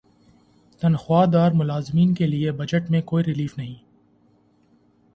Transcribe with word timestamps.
تنخواہ 0.81 1.25
دار 1.25 1.51
ملازمین 1.51 2.13
کے 2.13 2.27
لیے 2.27 2.51
بجٹ 2.51 2.89
میں 2.91 3.01
کوئی 3.01 3.23
ریلیف 3.23 3.57
نہیں 3.57 3.75